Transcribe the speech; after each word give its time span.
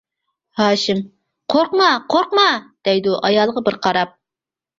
ھاشىم:-قورقما، 0.61 1.89
قورقما 2.15 2.47
دەيدۇ 2.89 3.15
ئايالىغا 3.31 3.65
بىر 3.71 3.79
قاراپ. 3.87 4.19